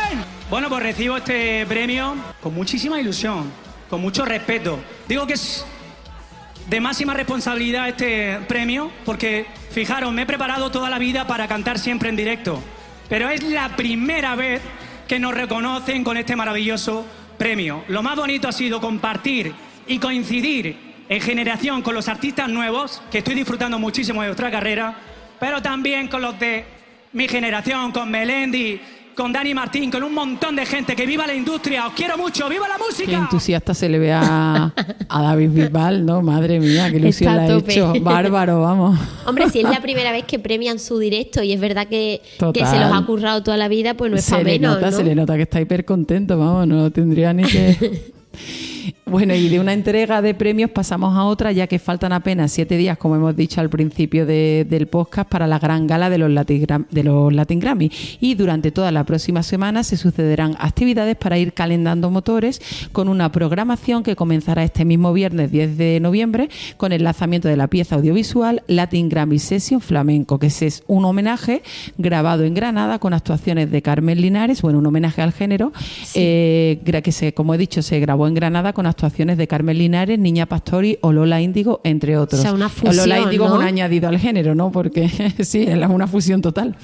Bueno, 0.48 0.70
pues 0.70 0.82
recibo 0.82 1.18
este 1.18 1.66
premio 1.66 2.14
con 2.42 2.54
muchísima 2.54 2.98
ilusión, 2.98 3.52
con 3.90 4.00
mucho 4.00 4.24
respeto. 4.24 4.78
Digo 5.06 5.26
que 5.26 5.34
es 5.34 5.66
de 6.70 6.80
máxima 6.80 7.12
responsabilidad 7.12 7.90
este 7.90 8.38
premio 8.48 8.90
porque, 9.04 9.44
fijaros, 9.68 10.14
me 10.14 10.22
he 10.22 10.26
preparado 10.26 10.70
toda 10.70 10.88
la 10.88 10.98
vida 10.98 11.26
para 11.26 11.46
cantar 11.46 11.78
siempre 11.78 12.08
en 12.08 12.16
directo. 12.16 12.58
Pero 13.10 13.28
es 13.28 13.42
la 13.42 13.76
primera 13.76 14.34
vez 14.34 14.62
que 15.06 15.18
nos 15.18 15.34
reconocen 15.34 16.04
con 16.04 16.16
este 16.16 16.36
maravilloso 16.36 17.04
Lo 17.88 18.04
más 18.04 18.14
bonito 18.14 18.46
ha 18.46 18.52
sido 18.52 18.80
compartir 18.80 19.52
y 19.88 19.98
coincidir 19.98 20.76
en 21.08 21.20
generación 21.20 21.82
con 21.82 21.92
los 21.92 22.06
artistas 22.06 22.48
nuevos, 22.48 23.02
que 23.10 23.18
estoy 23.18 23.34
disfrutando 23.34 23.80
muchísimo 23.80 24.22
de 24.22 24.28
vuestra 24.28 24.48
carrera, 24.48 24.96
pero 25.40 25.60
también 25.60 26.06
con 26.06 26.22
los 26.22 26.38
de 26.38 26.64
mi 27.12 27.26
generación, 27.26 27.90
con 27.90 28.08
Melendi, 28.12 28.80
con 29.14 29.32
Dani 29.32 29.54
Martín, 29.54 29.90
con 29.90 30.02
un 30.02 30.14
montón 30.14 30.56
de 30.56 30.66
gente. 30.66 30.96
Que 30.96 31.06
viva 31.06 31.26
la 31.26 31.34
industria, 31.34 31.86
os 31.86 31.94
quiero 31.94 32.16
mucho, 32.16 32.48
viva 32.48 32.68
la 32.68 32.78
música. 32.78 33.10
Qué 33.10 33.16
entusiasta 33.16 33.74
se 33.74 33.88
le 33.88 33.98
ve 33.98 34.12
a, 34.12 34.72
David 35.08 35.50
Bisbal, 35.50 36.04
¿no? 36.04 36.22
Madre 36.22 36.60
mía, 36.60 36.90
qué 36.90 36.96
ilusión 36.96 37.34
le 37.34 37.40
ha 37.40 37.56
hecho. 37.56 37.92
Bárbaro, 38.00 38.60
vamos. 38.60 38.98
Hombre, 39.26 39.50
si 39.50 39.60
es 39.60 39.68
la 39.68 39.80
primera 39.80 40.12
vez 40.12 40.24
que 40.24 40.38
premian 40.38 40.78
su 40.78 40.98
directo 40.98 41.42
y 41.42 41.52
es 41.52 41.60
verdad 41.60 41.86
que, 41.86 42.22
que 42.52 42.66
se 42.66 42.78
los 42.78 42.92
ha 42.92 43.04
currado 43.06 43.42
toda 43.42 43.56
la 43.56 43.68
vida, 43.68 43.94
pues 43.94 44.10
no 44.10 44.16
es 44.16 44.28
para 44.28 44.44
menos. 44.44 44.80
Nota, 44.80 44.92
Se 44.92 45.04
le 45.04 45.14
nota 45.14 45.36
que 45.36 45.42
está 45.42 45.60
hiper 45.60 45.84
contento, 45.84 46.38
vamos, 46.38 46.66
no 46.66 46.90
tendría 46.90 47.32
ni 47.32 47.44
que. 47.44 48.12
Bueno, 49.12 49.34
y 49.34 49.50
de 49.50 49.60
una 49.60 49.74
entrega 49.74 50.22
de 50.22 50.32
premios 50.32 50.70
pasamos 50.70 51.14
a 51.14 51.24
otra, 51.24 51.52
ya 51.52 51.66
que 51.66 51.78
faltan 51.78 52.14
apenas 52.14 52.50
siete 52.50 52.78
días, 52.78 52.96
como 52.96 53.14
hemos 53.14 53.36
dicho 53.36 53.60
al 53.60 53.68
principio 53.68 54.24
del 54.24 54.86
podcast, 54.86 55.28
para 55.28 55.46
la 55.46 55.58
gran 55.58 55.86
gala 55.86 56.08
de 56.08 56.16
los, 56.16 56.30
Latin, 56.30 56.64
de 56.90 57.04
los 57.04 57.30
Latin 57.30 57.60
Grammy. 57.60 57.92
Y 58.20 58.36
durante 58.36 58.70
toda 58.70 58.90
la 58.90 59.04
próxima 59.04 59.42
semana 59.42 59.84
se 59.84 59.98
sucederán 59.98 60.56
actividades 60.58 61.16
para 61.16 61.36
ir 61.36 61.52
calendando 61.52 62.10
motores 62.10 62.62
con 62.92 63.10
una 63.10 63.30
programación 63.30 64.02
que 64.02 64.16
comenzará 64.16 64.64
este 64.64 64.86
mismo 64.86 65.12
viernes 65.12 65.50
10 65.50 65.76
de 65.76 66.00
noviembre 66.00 66.48
con 66.78 66.92
el 66.92 67.04
lanzamiento 67.04 67.48
de 67.48 67.58
la 67.58 67.66
pieza 67.66 67.96
audiovisual 67.96 68.62
Latin 68.66 69.10
Grammy 69.10 69.38
Session 69.38 69.82
Flamenco, 69.82 70.38
que 70.38 70.46
es 70.46 70.84
un 70.86 71.04
homenaje 71.04 71.62
grabado 71.98 72.44
en 72.44 72.54
Granada 72.54 72.98
con 72.98 73.12
actuaciones 73.12 73.70
de 73.70 73.82
Carmen 73.82 74.22
Linares, 74.22 74.62
bueno, 74.62 74.78
un 74.78 74.86
homenaje 74.86 75.20
al 75.20 75.34
género, 75.34 75.70
eh, 76.14 76.80
que 76.82 77.12
se, 77.12 77.34
como 77.34 77.52
he 77.52 77.58
dicho, 77.58 77.82
se 77.82 78.00
grabó 78.00 78.26
en 78.26 78.32
Granada 78.32 78.72
con 78.72 78.86
actuaciones 78.86 79.01
de 79.10 79.48
Carmen 79.48 79.78
Linares, 79.78 80.18
Niña 80.18 80.46
Pastori 80.46 80.98
o 81.00 81.12
Lola 81.12 81.40
Índigo, 81.40 81.80
entre 81.84 82.16
otros. 82.16 82.40
O 82.40 82.42
sea, 82.42 82.52
una 82.52 82.68
fusión, 82.68 82.96
Lola 82.96 83.20
Índigo 83.20 83.46
es 83.46 83.52
un 83.52 83.62
añadido 83.62 84.08
al 84.08 84.18
género, 84.18 84.54
¿no? 84.54 84.70
Porque 84.70 85.08
sí, 85.40 85.62
es 85.62 85.88
una 85.88 86.06
fusión 86.06 86.40
total. 86.40 86.76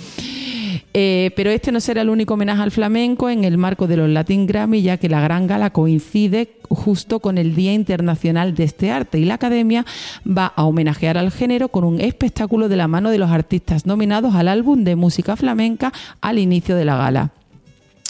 Eh, 0.95 1.31
pero 1.37 1.51
este 1.51 1.71
no 1.71 1.81
será 1.81 2.03
el 2.03 2.09
único 2.09 2.35
homenaje 2.35 2.63
al 2.63 2.71
flamenco 2.71 3.29
en 3.29 3.45
el 3.45 3.59
marco 3.59 3.87
de 3.87 3.97
los 3.97 4.09
Latin 4.09 4.47
Grammy, 4.47 4.83
ya 4.83 4.97
que 4.97 5.09
la 5.09 5.21
gran 5.21 5.47
gala 5.47 5.71
coincide 5.71 6.55
justo 6.69 7.21
con 7.21 7.39
el 7.39 7.55
Día 7.55 7.73
Internacional 7.73 8.55
de 8.55 8.65
este 8.65 8.91
arte 8.91 9.19
y 9.19 9.25
la 9.25 9.35
Academia 9.35 9.85
va 10.27 10.47
a 10.47 10.65
homenajear 10.65 11.17
al 11.19 11.31
género 11.31 11.69
con 11.69 11.85
un 11.85 12.01
espectáculo 12.01 12.69
de 12.69 12.77
la 12.77 12.89
mano 12.89 13.11
de 13.11 13.19
los 13.19 13.31
artistas 13.31 13.87
nominados 13.87 14.35
al 14.35 14.49
álbum 14.49 14.85
de 14.85 14.97
música 14.97 15.37
flamenca 15.37 15.93
al 16.21 16.39
inicio 16.39 16.75
de 16.75 16.85
la 16.85 16.97
gala. 16.97 17.33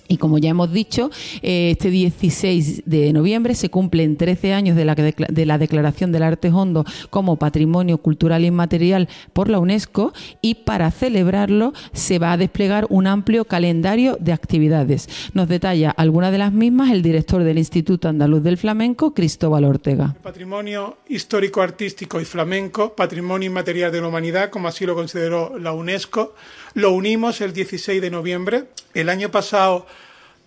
Y 0.09 0.17
como 0.17 0.39
ya 0.39 0.51
hemos 0.51 0.73
dicho, 0.73 1.11
eh, 1.43 1.71
este 1.73 1.91
16 1.91 2.83
de 2.87 3.13
noviembre 3.13 3.55
se 3.55 3.69
cumplen 3.69 4.17
13 4.17 4.55
años 4.55 4.77
de 4.77 4.85
la, 4.85 4.95
de 4.95 5.47
la 5.47 5.59
declaración 5.59 6.13
del 6.13 6.23
arte 6.23 6.51
hondo 6.51 6.85
como 7.11 7.37
patrimonio 7.37 7.99
cultural 7.99 8.45
inmaterial 8.45 9.09
por 9.33 9.49
la 9.49 9.59
UNESCO 9.59 10.13
y 10.41 10.55
para 10.57 10.91
celebrarlo 10.91 11.73
se 11.93 12.19
va 12.19 12.33
a 12.33 12.37
desplegar 12.37 12.87
un 12.89 13.07
amplio 13.07 13.45
calendario 13.45 14.17
de 14.21 14.33
actividades. 14.33 15.09
Nos 15.35 15.49
detalla 15.49 15.91
algunas 15.91 16.33
de 16.33 16.39
las 16.39 16.53
mismas 16.53 16.91
el 16.91 17.03
director 17.03 17.45
del 17.45 17.59
Instituto 17.59 18.09
Andaluz 18.09 18.43
del 18.43 18.57
Flamenco, 18.57 19.13
Cristóbal 19.13 19.65
Ortega. 19.65 20.17
Patrimonio 20.23 20.99
histórico, 21.09 21.61
artístico 21.61 22.21
y 22.21 22.25
flamenco, 22.25 22.95
patrimonio 22.95 23.47
inmaterial 23.47 23.93
de 23.93 24.01
la 24.01 24.09
humanidad, 24.09 24.51
como 24.51 24.69
así 24.69 24.87
lo 24.87 24.95
consideró 24.95 25.59
la 25.59 25.73
UNESCO, 25.73 26.35
lo 26.75 26.93
unimos 26.93 27.41
el 27.41 27.53
16 27.53 28.01
de 28.01 28.11
noviembre. 28.11 28.65
El 28.95 29.09
año 29.09 29.31
pasado 29.31 29.87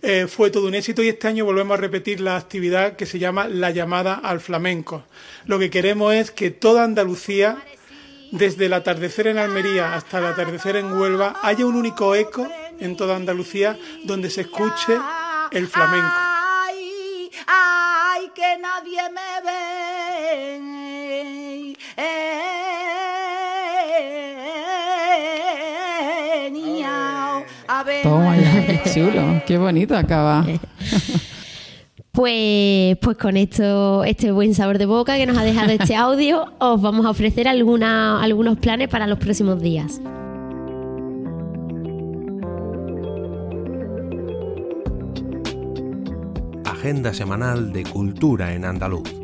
eh, 0.02 0.26
fue 0.26 0.50
todo 0.50 0.66
un 0.66 0.74
éxito 0.74 1.02
y 1.02 1.08
este 1.08 1.28
año 1.28 1.44
volvemos 1.44 1.78
a 1.78 1.80
repetir 1.80 2.20
la 2.20 2.36
actividad 2.36 2.96
que 2.96 3.06
se 3.06 3.20
llama 3.20 3.46
la 3.46 3.70
llamada 3.70 4.14
al 4.14 4.40
flamenco. 4.40 5.04
Lo 5.46 5.60
que 5.60 5.70
queremos 5.70 6.12
es 6.12 6.32
que 6.32 6.50
toda 6.50 6.82
Andalucía, 6.82 7.62
desde 8.32 8.66
el 8.66 8.72
atardecer 8.72 9.28
en 9.28 9.38
Almería 9.38 9.94
hasta 9.94 10.18
el 10.18 10.26
atardecer 10.26 10.74
en 10.74 10.92
Huelva, 10.92 11.36
haya 11.42 11.66
un 11.66 11.76
único 11.76 12.16
eco 12.16 12.48
en 12.80 12.96
toda 12.96 13.14
Andalucía 13.14 13.78
donde 14.04 14.28
se 14.28 14.40
escuche 14.40 14.98
el 15.52 15.68
flamenco. 15.68 16.16
Ay, 16.16 17.30
ay, 17.46 18.30
que 18.34 18.58
nadie 18.58 19.02
me. 19.10 20.71
Ver. 28.18 28.44
Toma 28.44 28.64
ya, 28.64 28.66
qué 28.66 28.90
chulo, 28.92 29.42
qué 29.46 29.58
bonito 29.58 29.96
acaba. 29.96 30.46
Pues, 32.12 32.98
pues 32.98 33.16
con 33.16 33.38
esto, 33.38 34.04
este 34.04 34.32
buen 34.32 34.54
sabor 34.54 34.76
de 34.76 34.84
boca 34.84 35.16
que 35.16 35.24
nos 35.24 35.38
ha 35.38 35.44
dejado 35.44 35.70
este 35.72 35.96
audio, 35.96 36.44
os 36.58 36.82
vamos 36.82 37.06
a 37.06 37.10
ofrecer 37.10 37.48
alguna, 37.48 38.22
algunos 38.22 38.58
planes 38.58 38.88
para 38.88 39.06
los 39.06 39.18
próximos 39.18 39.62
días. 39.62 39.98
Agenda 46.66 47.14
semanal 47.14 47.72
de 47.72 47.84
cultura 47.84 48.52
en 48.52 48.66
andaluz. 48.66 49.21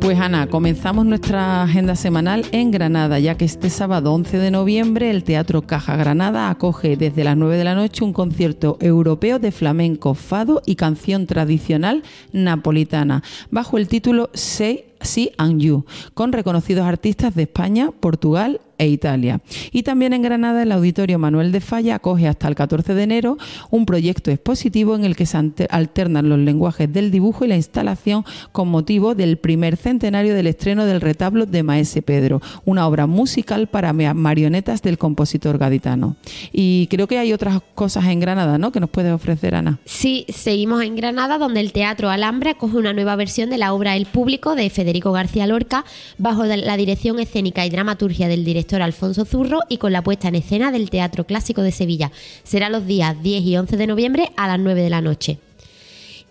Pues 0.00 0.18
Ana, 0.18 0.46
comenzamos 0.46 1.04
nuestra 1.04 1.62
agenda 1.62 1.94
semanal 1.94 2.46
en 2.52 2.70
Granada, 2.70 3.18
ya 3.18 3.36
que 3.36 3.44
este 3.44 3.68
sábado 3.68 4.14
11 4.14 4.38
de 4.38 4.50
noviembre 4.50 5.10
el 5.10 5.24
Teatro 5.24 5.62
Caja 5.62 5.94
Granada 5.96 6.48
acoge 6.48 6.96
desde 6.96 7.22
las 7.22 7.36
9 7.36 7.58
de 7.58 7.64
la 7.64 7.74
noche 7.74 8.02
un 8.02 8.14
concierto 8.14 8.78
europeo 8.80 9.38
de 9.38 9.52
flamenco, 9.52 10.14
fado 10.14 10.62
y 10.64 10.76
canción 10.76 11.26
tradicional 11.26 12.02
napolitana, 12.32 13.22
bajo 13.50 13.76
el 13.76 13.88
título 13.88 14.30
Say 14.32 14.89
Sí 15.00 15.32
and 15.38 15.60
You, 15.60 15.84
con 16.14 16.32
reconocidos 16.32 16.86
artistas 16.86 17.34
de 17.34 17.42
España, 17.42 17.90
Portugal 17.90 18.60
e 18.78 18.88
Italia. 18.88 19.42
Y 19.72 19.82
también 19.82 20.14
en 20.14 20.22
Granada 20.22 20.62
el 20.62 20.72
Auditorio 20.72 21.18
Manuel 21.18 21.52
de 21.52 21.60
Falla 21.60 21.96
acoge 21.96 22.26
hasta 22.26 22.48
el 22.48 22.54
14 22.54 22.94
de 22.94 23.02
enero 23.02 23.36
un 23.68 23.84
proyecto 23.84 24.30
expositivo 24.30 24.94
en 24.94 25.04
el 25.04 25.16
que 25.16 25.26
se 25.26 25.36
alternan 25.68 26.30
los 26.30 26.38
lenguajes 26.38 26.90
del 26.90 27.10
dibujo 27.10 27.44
y 27.44 27.48
la 27.48 27.56
instalación 27.56 28.24
con 28.52 28.68
motivo 28.68 29.14
del 29.14 29.36
primer 29.36 29.76
centenario 29.76 30.34
del 30.34 30.46
estreno 30.46 30.86
del 30.86 31.02
retablo 31.02 31.44
de 31.44 31.62
Maese 31.62 32.00
Pedro, 32.00 32.40
una 32.64 32.86
obra 32.86 33.06
musical 33.06 33.66
para 33.66 33.92
marionetas 33.92 34.80
del 34.80 34.96
compositor 34.96 35.58
gaditano. 35.58 36.16
Y 36.50 36.86
creo 36.86 37.06
que 37.06 37.18
hay 37.18 37.34
otras 37.34 37.60
cosas 37.74 38.06
en 38.06 38.20
Granada, 38.20 38.56
¿no? 38.56 38.72
Que 38.72 38.80
nos 38.80 38.88
puede 38.88 39.12
ofrecer 39.12 39.54
Ana. 39.54 39.78
Sí, 39.84 40.24
seguimos 40.30 40.82
en 40.82 40.96
Granada, 40.96 41.36
donde 41.36 41.60
el 41.60 41.72
Teatro 41.72 42.08
Alhambra 42.08 42.52
acoge 42.52 42.78
una 42.78 42.94
nueva 42.94 43.14
versión 43.16 43.50
de 43.50 43.58
la 43.58 43.74
obra 43.74 43.94
El 43.94 44.06
Público 44.06 44.54
de 44.54 44.70
Federico 44.70 44.89
García 44.98 45.46
Lorca, 45.46 45.84
bajo 46.18 46.44
la 46.44 46.76
dirección 46.76 47.18
escénica 47.20 47.64
y 47.64 47.70
dramaturgia 47.70 48.28
del 48.28 48.44
director 48.44 48.82
Alfonso 48.82 49.24
Zurro 49.24 49.60
y 49.68 49.78
con 49.78 49.92
la 49.92 50.02
puesta 50.02 50.28
en 50.28 50.34
escena 50.34 50.72
del 50.72 50.90
Teatro 50.90 51.24
Clásico 51.24 51.62
de 51.62 51.72
Sevilla. 51.72 52.10
Será 52.42 52.68
los 52.68 52.86
días 52.86 53.22
10 53.22 53.44
y 53.44 53.56
11 53.56 53.76
de 53.76 53.86
noviembre 53.86 54.32
a 54.36 54.48
las 54.48 54.58
9 54.58 54.82
de 54.82 54.90
la 54.90 55.00
noche. 55.00 55.38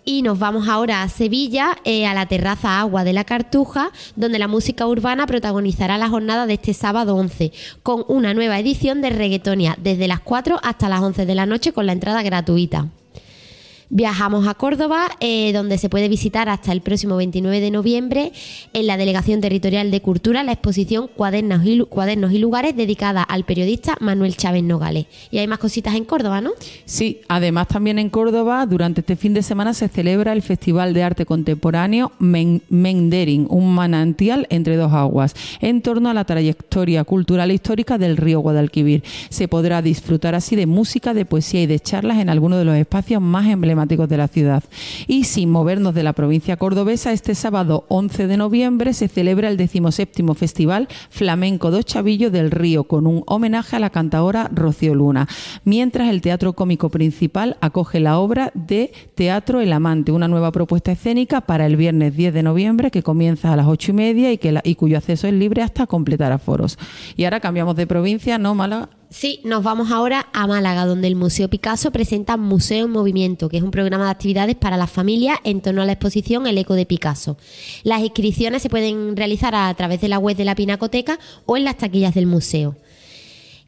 Y 0.04 0.22
nos 0.22 0.38
vamos 0.38 0.68
ahora 0.68 1.02
a 1.02 1.08
Sevilla, 1.08 1.76
eh, 1.84 2.06
a 2.06 2.14
la 2.14 2.26
terraza 2.26 2.80
Agua 2.80 3.04
de 3.04 3.12
la 3.12 3.24
Cartuja, 3.24 3.90
donde 4.16 4.38
la 4.38 4.48
música 4.48 4.86
urbana 4.86 5.26
protagonizará 5.26 5.98
la 5.98 6.08
jornada 6.08 6.46
de 6.46 6.54
este 6.54 6.74
sábado 6.74 7.16
11, 7.16 7.52
con 7.82 8.04
una 8.08 8.34
nueva 8.34 8.58
edición 8.58 9.02
de 9.02 9.10
Reggaetonia, 9.10 9.76
desde 9.80 10.08
las 10.08 10.20
4 10.20 10.58
hasta 10.62 10.88
las 10.88 11.00
11 11.00 11.26
de 11.26 11.34
la 11.34 11.46
noche 11.46 11.72
con 11.72 11.86
la 11.86 11.92
entrada 11.92 12.22
gratuita. 12.22 12.88
Viajamos 13.92 14.46
a 14.46 14.54
Córdoba, 14.54 15.08
eh, 15.18 15.52
donde 15.52 15.76
se 15.76 15.88
puede 15.88 16.08
visitar 16.08 16.48
hasta 16.48 16.70
el 16.70 16.80
próximo 16.80 17.16
29 17.16 17.58
de 17.58 17.72
noviembre 17.72 18.30
en 18.72 18.86
la 18.86 18.96
Delegación 18.96 19.40
Territorial 19.40 19.90
de 19.90 20.00
Cultura 20.00 20.44
la 20.44 20.52
exposición 20.52 21.08
Cuadernos 21.08 21.64
y, 21.64 21.74
Lugares 22.38 22.76
dedicada 22.76 23.24
al 23.24 23.42
periodista 23.42 23.96
Manuel 23.98 24.36
Chávez 24.36 24.62
Nogales. 24.62 25.06
Y 25.32 25.38
hay 25.38 25.48
más 25.48 25.58
cositas 25.58 25.96
en 25.96 26.04
Córdoba, 26.04 26.40
¿no? 26.40 26.52
Sí, 26.84 27.22
además 27.26 27.66
también 27.66 27.98
en 27.98 28.10
Córdoba 28.10 28.64
durante 28.64 29.00
este 29.00 29.16
fin 29.16 29.34
de 29.34 29.42
semana 29.42 29.74
se 29.74 29.88
celebra 29.88 30.34
el 30.34 30.42
Festival 30.42 30.94
de 30.94 31.02
Arte 31.02 31.26
Contemporáneo 31.26 32.12
Mendering, 32.20 33.48
un 33.50 33.74
manantial 33.74 34.46
entre 34.50 34.76
dos 34.76 34.92
aguas, 34.92 35.34
en 35.60 35.82
torno 35.82 36.10
a 36.10 36.14
la 36.14 36.24
trayectoria 36.24 37.02
cultural 37.02 37.50
e 37.50 37.54
histórica 37.54 37.98
del 37.98 38.16
río 38.16 38.38
Guadalquivir. 38.38 39.02
Se 39.30 39.48
podrá 39.48 39.82
disfrutar 39.82 40.36
así 40.36 40.54
de 40.54 40.66
música, 40.66 41.12
de 41.12 41.24
poesía 41.24 41.62
y 41.62 41.66
de 41.66 41.80
charlas 41.80 42.18
en 42.18 42.28
algunos 42.28 42.60
de 42.60 42.64
los 42.64 42.76
espacios 42.76 43.20
más 43.20 43.48
emblemáticos 43.48 43.79
de 43.86 44.16
la 44.16 44.28
ciudad. 44.28 44.62
Y 45.06 45.24
sin 45.24 45.50
movernos 45.50 45.94
de 45.94 46.02
la 46.02 46.12
provincia 46.12 46.56
cordobesa, 46.56 47.12
este 47.12 47.34
sábado 47.34 47.84
11 47.88 48.26
de 48.26 48.36
noviembre 48.36 48.92
se 48.92 49.08
celebra 49.08 49.48
el 49.48 49.56
17 49.56 50.22
Festival 50.34 50.88
Flamenco 51.08 51.70
dos 51.70 51.84
Chavillos 51.84 52.32
del 52.32 52.50
Río, 52.50 52.84
con 52.84 53.06
un 53.06 53.22
homenaje 53.26 53.76
a 53.76 53.80
la 53.80 53.90
cantadora 53.90 54.50
Rocío 54.52 54.94
Luna, 54.94 55.28
mientras 55.64 56.08
el 56.10 56.20
Teatro 56.20 56.52
Cómico 56.52 56.90
Principal 56.90 57.56
acoge 57.60 58.00
la 58.00 58.18
obra 58.18 58.50
de 58.54 58.92
Teatro 59.14 59.60
El 59.60 59.72
Amante, 59.72 60.12
una 60.12 60.28
nueva 60.28 60.52
propuesta 60.52 60.92
escénica 60.92 61.40
para 61.40 61.66
el 61.66 61.76
viernes 61.76 62.16
10 62.16 62.34
de 62.34 62.42
noviembre 62.42 62.90
que 62.90 63.02
comienza 63.02 63.52
a 63.52 63.56
las 63.56 63.66
ocho 63.66 63.92
y 63.92 63.94
media 63.94 64.32
y, 64.32 64.38
que 64.38 64.60
y 64.62 64.74
cuyo 64.74 64.98
acceso 64.98 65.26
es 65.26 65.34
libre 65.34 65.62
hasta 65.62 65.86
completar 65.86 66.32
aforos. 66.32 66.78
Y 67.16 67.24
ahora 67.24 67.40
cambiamos 67.40 67.76
de 67.76 67.86
provincia, 67.86 68.38
¿no, 68.38 68.54
Mala? 68.54 68.88
Sí, 69.12 69.40
nos 69.42 69.64
vamos 69.64 69.90
ahora 69.90 70.28
a 70.32 70.46
Málaga, 70.46 70.86
donde 70.86 71.08
el 71.08 71.16
Museo 71.16 71.50
Picasso 71.50 71.90
presenta 71.90 72.36
Museo 72.36 72.84
en 72.84 72.92
Movimiento, 72.92 73.48
que 73.48 73.56
es 73.56 73.62
un 73.64 73.72
programa 73.72 74.04
de 74.04 74.12
actividades 74.12 74.54
para 74.54 74.76
las 74.76 74.88
familias 74.88 75.40
en 75.42 75.60
torno 75.60 75.82
a 75.82 75.84
la 75.84 75.92
exposición 75.92 76.46
El 76.46 76.56
Eco 76.56 76.74
de 76.74 76.86
Picasso. 76.86 77.36
Las 77.82 78.02
inscripciones 78.02 78.62
se 78.62 78.70
pueden 78.70 79.16
realizar 79.16 79.52
a 79.56 79.74
través 79.74 80.00
de 80.00 80.06
la 80.06 80.20
web 80.20 80.36
de 80.36 80.44
la 80.44 80.54
Pinacoteca 80.54 81.18
o 81.44 81.56
en 81.56 81.64
las 81.64 81.76
taquillas 81.76 82.14
del 82.14 82.26
museo. 82.26 82.76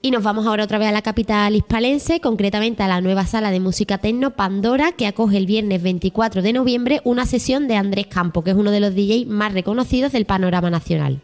Y 0.01 0.13
nos 0.13 0.23
vamos 0.23 0.47
ahora 0.47 0.63
otra 0.63 0.79
vez 0.79 0.89
a 0.89 0.93
la 0.93 1.03
capital 1.03 1.57
hispalense, 1.57 2.21
concretamente 2.21 2.85
a 2.85 2.89
la 2.89 3.01
nueva 3.01 3.27
sala 3.27 3.51
de 3.51 3.59
música 3.59 3.99
tecno 3.99 4.37
Pandora, 4.37 4.93
que 4.93 5.09
acoge 5.09 5.39
el 5.39 5.47
viernes 5.47 5.83
24 5.83 6.43
de 6.43 6.53
noviembre 6.53 7.01
una 7.03 7.27
sesión 7.27 7.67
de 7.67 7.75
Andrés 7.75 8.07
Campo, 8.07 8.45
que 8.45 8.51
es 8.51 8.57
uno 8.57 8.71
de 8.71 8.79
los 8.79 8.95
DJs 8.95 9.27
más 9.27 9.53
reconocidos 9.53 10.13
del 10.13 10.25
panorama 10.25 10.71
nacional. 10.71 11.21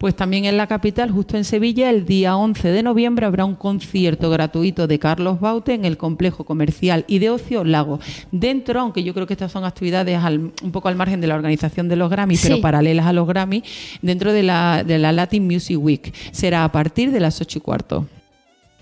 Pues 0.00 0.16
también 0.16 0.46
en 0.46 0.56
la 0.56 0.66
capital, 0.66 1.10
justo 1.10 1.36
en 1.36 1.44
Sevilla, 1.44 1.90
el 1.90 2.06
día 2.06 2.34
11 2.34 2.68
de 2.70 2.82
noviembre 2.82 3.26
habrá 3.26 3.44
un 3.44 3.54
concierto 3.54 4.30
gratuito 4.30 4.86
de 4.86 4.98
Carlos 4.98 5.40
Baute 5.40 5.74
en 5.74 5.84
el 5.84 5.98
complejo 5.98 6.44
comercial 6.44 7.04
y 7.06 7.18
de 7.18 7.28
ocio 7.28 7.64
Lago. 7.64 8.00
Dentro, 8.32 8.80
aunque 8.80 9.02
yo 9.02 9.12
creo 9.12 9.26
que 9.26 9.34
estas 9.34 9.52
son 9.52 9.66
actividades 9.66 10.18
un 10.62 10.72
poco 10.72 10.88
al 10.88 10.96
margen 10.96 11.20
de 11.20 11.26
la 11.26 11.34
organización 11.34 11.90
de 11.90 11.96
los 11.96 12.08
Grammy, 12.08 12.38
pero 12.42 12.62
paralelas 12.62 13.04
a 13.04 13.12
los 13.12 13.28
Grammy, 13.28 13.62
dentro 14.00 14.32
de 14.32 14.42
la, 14.42 14.84
de 14.84 14.98
la 14.98 15.12
Latin 15.12 15.44
Music 15.44 15.76
Week. 15.78 16.14
Será 16.32 16.64
a 16.64 16.72
partir 16.72 17.10
de 17.10 17.20
las 17.20 17.38
ocho 17.42 17.58
y 17.58 17.60
cuarto. 17.60 18.06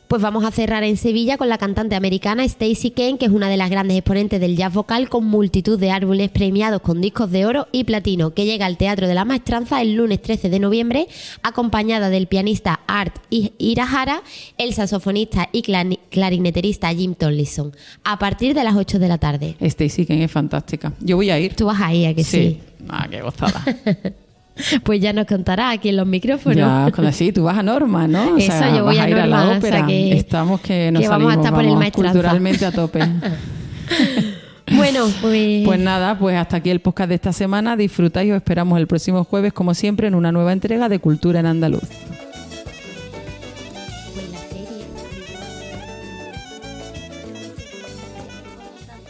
Pues 0.09 0.23
vamos 0.23 0.43
a 0.47 0.51
cerrar 0.51 0.85
en 0.85 0.97
Sevilla 0.97 1.37
con 1.37 1.51
la 1.51 1.59
cantante 1.59 1.95
americana 1.95 2.43
Stacey 2.49 2.93
Kane, 2.93 3.19
que 3.19 3.27
es 3.27 3.31
una 3.31 3.51
de 3.51 3.59
las 3.59 3.69
grandes 3.69 3.99
exponentes 3.99 4.41
del 4.41 4.57
jazz 4.57 4.73
vocal 4.73 5.11
con 5.11 5.27
multitud 5.27 5.79
de 5.79 5.91
árboles 5.91 6.31
premiados 6.31 6.81
con 6.81 7.03
discos 7.03 7.31
de 7.31 7.45
oro 7.45 7.69
y 7.73 7.85
platino, 7.85 8.33
que 8.33 8.47
llega 8.47 8.65
al 8.65 8.79
Teatro 8.79 9.07
de 9.07 9.15
la 9.15 9.27
Maestranza 9.27 9.83
el 9.83 9.97
lunes 9.97 10.23
13 10.23 10.49
de 10.49 10.61
noviembre, 10.61 11.09
acompañada 11.43 12.09
del 12.09 12.27
pianista 12.27 12.81
Art 12.87 13.17
Irahara, 13.29 14.23
el 14.57 14.73
saxofonista 14.73 15.51
y 15.53 15.61
clarineterista 15.61 16.89
Jim 16.95 17.15
Tomlinson, 17.15 17.77
a 18.03 18.19
partir 18.19 18.55
de 18.55 18.65
las 18.65 18.77
8 18.77 18.99
de 18.99 19.09
la 19.09 19.19
tarde. 19.19 19.57
Stacey 19.61 20.07
Kane 20.07 20.25
es 20.25 20.33
fantástica. 20.33 20.95
Yo 21.01 21.17
voy 21.17 21.29
a 21.29 21.39
ir. 21.39 21.55
Tú 21.55 21.67
vas 21.67 21.83
a 21.83 21.93
ir, 21.93 22.07
¿a 22.07 22.15
que 22.15 22.25
sí? 22.25 22.59
sí? 22.59 22.61
Ah, 22.89 23.07
qué 23.11 23.21
gozada. 23.21 23.63
Pues 24.83 25.01
ya 25.01 25.13
nos 25.13 25.27
contará 25.27 25.71
aquí 25.71 25.89
en 25.89 25.97
los 25.97 26.07
micrófonos. 26.07 26.57
Ya, 26.57 26.91
con 26.93 27.07
así, 27.07 27.33
tú 27.33 27.45
vas 27.45 27.59
a 27.59 27.63
Norma, 27.63 28.09
¿no? 28.09 28.37
Eso, 28.37 28.53
yo 28.75 28.85
voy 28.85 28.99
a, 28.99 29.09
ir 29.09 29.17
a 29.17 29.27
la 29.27 29.57
ópera. 29.57 29.87
que, 29.87 30.13
Estamos 30.13 30.61
que 30.61 30.91
nos 30.91 31.03
que 31.03 31.09
vamos 31.09 31.33
salimos, 31.33 31.47
a 31.47 31.49
estar 31.49 31.55
por 31.55 31.87
el 31.87 31.93
culturalmente 31.93 32.67
a 32.67 32.73
tope. 32.73 33.01
Bueno, 34.71 35.07
pues... 35.23 35.65
pues 35.65 35.81
nada, 35.81 36.19
pues 36.19 36.37
hasta 36.37 36.59
aquí 36.59 36.69
el 36.69 36.81
podcast 36.81 37.09
de 37.09 37.15
esta 37.15 37.33
semana. 37.33 37.75
Disfruta 37.75 38.23
y 38.23 38.33
os 38.33 38.37
esperamos 38.37 38.79
el 38.79 38.87
próximo 38.87 39.25
jueves, 39.25 39.55
como 39.55 39.73
siempre, 39.73 40.09
en 40.09 40.15
una 40.15 40.31
nueva 40.31 40.53
entrega 40.53 40.91
de 40.91 40.99
Cultura 40.99 41.41
en 41.41 41.47
Andaluz. 41.47 41.89